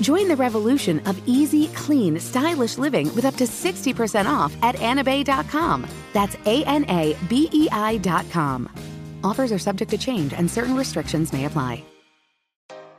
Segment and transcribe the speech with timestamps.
[0.00, 5.86] Join the revolution of easy, clean, stylish living with up to 60% off at anabei.com.
[6.12, 8.68] That's A N A B E I.com.
[9.22, 11.84] Offers are subject to change and certain restrictions may apply.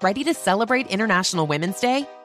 [0.00, 2.06] Ready to celebrate International Women's Day?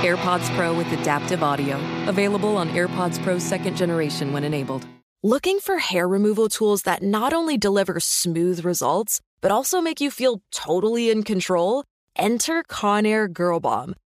[0.00, 1.76] AirPods Pro with adaptive audio.
[2.08, 4.86] Available on AirPods Pro second generation when enabled.
[5.22, 10.10] Looking for hair removal tools that not only deliver smooth results, but also make you
[10.10, 11.84] feel totally in control?
[12.16, 13.94] Enter Conair Girl Bomb.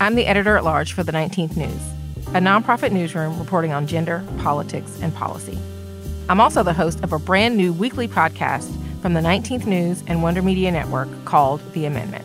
[0.00, 1.82] I'm the editor at large for the 19th News,
[2.28, 5.58] a nonprofit newsroom reporting on gender, politics, and policy.
[6.28, 8.72] I'm also the host of a brand new weekly podcast
[9.02, 12.24] from the 19th News and Wonder Media Network called The Amendment.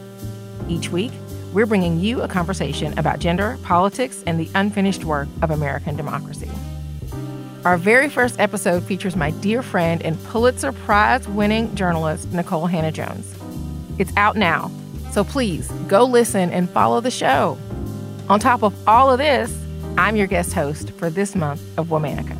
[0.70, 1.12] Each week,
[1.52, 6.52] we're bringing you a conversation about gender, politics, and the unfinished work of American democracy.
[7.66, 13.36] Our very first episode features my dear friend and Pulitzer Prize winning journalist, Nikole Hannah-Jones.
[13.98, 14.70] It's out now,
[15.14, 17.56] so please go listen and follow the show.
[18.30, 19.56] On top of all of this,
[19.96, 22.36] I'm your guest host for this month of Womanica.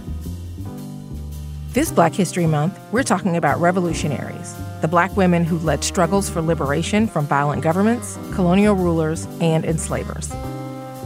[1.74, 6.42] This Black History Month, we're talking about revolutionaries, the black women who led struggles for
[6.42, 10.34] liberation from violent governments, colonial rulers, and enslavers.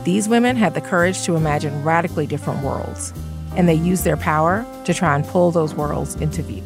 [0.05, 3.13] These women had the courage to imagine radically different worlds,
[3.57, 6.63] and they used their power to try and pull those worlds into view.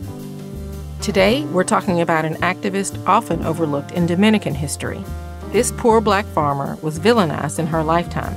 [1.02, 5.04] Today, we're talking about an activist often overlooked in Dominican history.
[5.48, 8.36] This poor black farmer was villainized in her lifetime,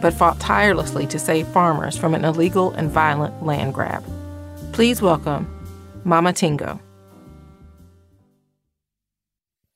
[0.00, 4.04] but fought tirelessly to save farmers from an illegal and violent land grab.
[4.72, 5.52] Please welcome
[6.04, 6.78] Mama Tingo.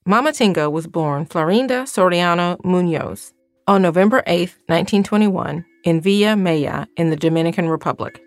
[0.06, 3.32] Mama Tingo was born Florinda Soriano Munoz
[3.66, 8.22] on November 8, 1921, in Villa Mella in the Dominican Republic.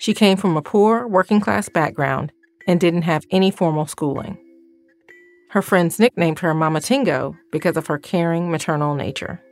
[0.00, 2.32] She came from a poor, working class background
[2.70, 4.38] and didn't have any formal schooling.
[5.50, 9.42] Her friends nicknamed her Mama Tingo because of her caring maternal nature.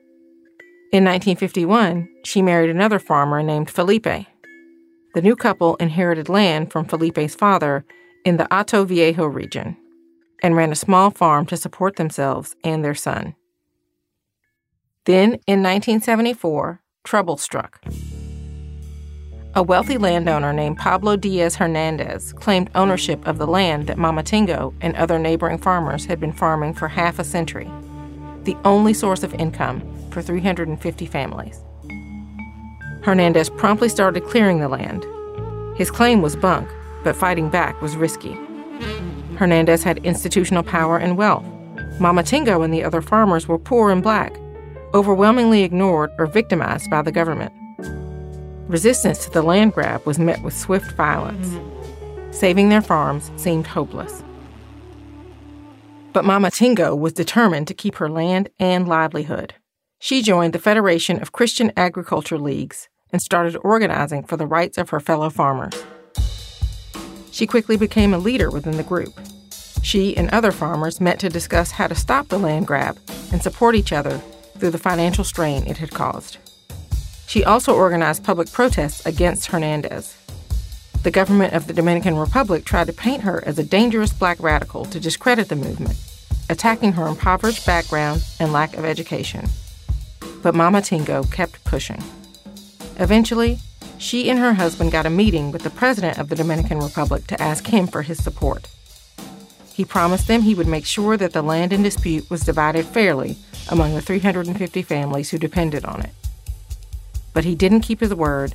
[0.92, 4.04] In 1951, she married another farmer named Felipe.
[4.04, 7.84] The new couple inherited land from Felipe's father
[8.24, 9.76] in the Hato Viejo region
[10.40, 13.34] and ran a small farm to support themselves and their son.
[15.06, 17.80] Then, in 1974, trouble struck.
[19.58, 24.72] A wealthy landowner named Pablo Diaz Hernandez claimed ownership of the land that Mama Tingo
[24.80, 27.68] and other neighboring farmers had been farming for half a century,
[28.44, 29.82] the only source of income
[30.12, 31.60] for 350 families.
[33.02, 35.04] Hernandez promptly started clearing the land.
[35.76, 36.68] His claim was bunk,
[37.02, 38.38] but fighting back was risky.
[39.38, 41.44] Hernandez had institutional power and wealth.
[41.98, 44.38] Mama Tingo and the other farmers were poor and black,
[44.94, 47.52] overwhelmingly ignored or victimized by the government.
[48.68, 51.56] Resistance to the land grab was met with swift violence.
[52.30, 54.22] Saving their farms seemed hopeless.
[56.12, 59.54] But Mama Tingo was determined to keep her land and livelihood.
[60.00, 64.90] She joined the Federation of Christian Agriculture Leagues and started organizing for the rights of
[64.90, 65.82] her fellow farmers.
[67.32, 69.18] She quickly became a leader within the group.
[69.82, 72.98] She and other farmers met to discuss how to stop the land grab
[73.32, 74.20] and support each other
[74.58, 76.36] through the financial strain it had caused.
[77.28, 80.16] She also organized public protests against Hernandez.
[81.02, 84.86] The government of the Dominican Republic tried to paint her as a dangerous black radical
[84.86, 85.98] to discredit the movement,
[86.48, 89.46] attacking her impoverished background and lack of education.
[90.42, 92.02] But Mama Tingo kept pushing.
[92.98, 93.58] Eventually,
[93.98, 97.42] she and her husband got a meeting with the president of the Dominican Republic to
[97.42, 98.68] ask him for his support.
[99.74, 103.36] He promised them he would make sure that the land in dispute was divided fairly
[103.68, 106.10] among the 350 families who depended on it.
[107.32, 108.54] But he didn't keep his word,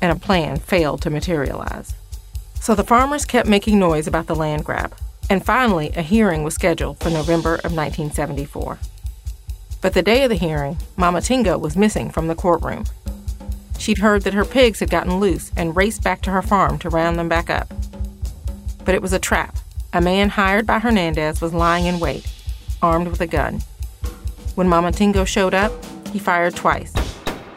[0.00, 1.94] and a plan failed to materialize.
[2.54, 4.94] So the farmers kept making noise about the land grab,
[5.28, 8.78] and finally a hearing was scheduled for November of 1974.
[9.80, 12.84] But the day of the hearing, Mama Tingo was missing from the courtroom.
[13.78, 16.88] She'd heard that her pigs had gotten loose and raced back to her farm to
[16.88, 17.72] round them back up.
[18.84, 19.58] But it was a trap.
[19.92, 22.26] A man hired by Hernandez was lying in wait,
[22.80, 23.60] armed with a gun.
[24.54, 25.72] When Mama Tingo showed up,
[26.12, 26.94] he fired twice,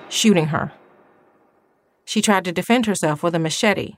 [0.10, 0.72] shooting her.
[2.06, 3.96] She tried to defend herself with a machete,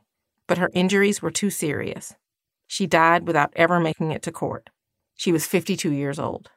[0.48, 2.16] but her injuries were too serious.
[2.68, 4.70] She died without ever making it to court.
[5.16, 6.50] She was 52 years old.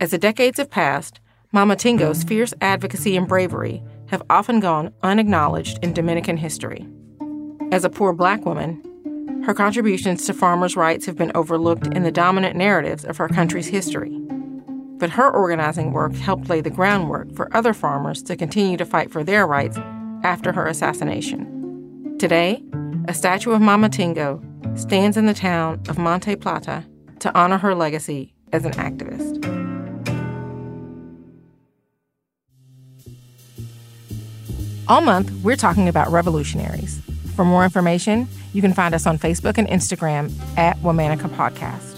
[0.00, 1.20] As the decades have passed,
[1.52, 6.86] Mama Tingo's fierce advocacy and bravery have often gone unacknowledged in Dominican history.
[7.72, 8.82] As a poor black woman,
[9.44, 13.68] her contributions to farmers' rights have been overlooked in the dominant narratives of her country's
[13.68, 14.17] history.
[14.98, 19.10] But her organizing work helped lay the groundwork for other farmers to continue to fight
[19.10, 19.78] for their rights
[20.24, 22.16] after her assassination.
[22.18, 22.62] Today,
[23.06, 24.42] a statue of Mama Tingo
[24.78, 26.84] stands in the town of Monte Plata
[27.20, 29.44] to honor her legacy as an activist.
[34.88, 37.00] All month, we're talking about revolutionaries.
[37.36, 41.97] For more information, you can find us on Facebook and Instagram at Womanica Podcast.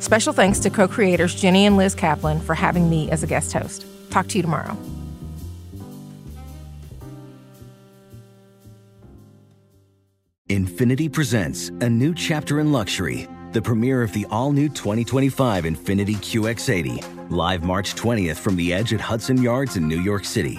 [0.00, 3.52] Special thanks to co creators Jenny and Liz Kaplan for having me as a guest
[3.52, 3.84] host.
[4.10, 4.76] Talk to you tomorrow.
[10.48, 16.16] Infiniti presents a new chapter in luxury, the premiere of the all new 2025 Infiniti
[16.16, 20.58] QX80, live March 20th from the edge at Hudson Yards in New York City,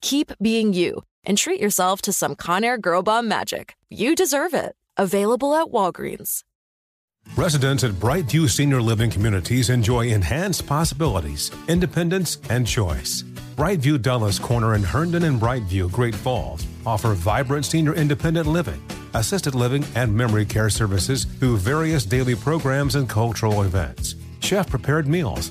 [0.00, 3.74] keep being you and treat yourself to some Conair Girl Bomb magic.
[3.90, 4.74] You deserve it.
[4.96, 6.42] Available at Walgreens.
[7.34, 13.24] Residents at Brightview Senior Living Communities enjoy enhanced possibilities, independence, and choice.
[13.56, 18.82] Brightview Dulles Corner in Herndon and Brightview, Great Falls, offer vibrant senior independent living,
[19.14, 24.14] assisted living, and memory care services through various daily programs and cultural events.
[24.40, 25.50] Chef prepared meals,